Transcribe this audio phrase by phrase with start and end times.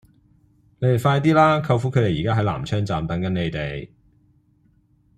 [0.79, 1.59] 你哋快啲啦!
[1.59, 3.89] 舅父佢哋而家喺南昌站等緊你哋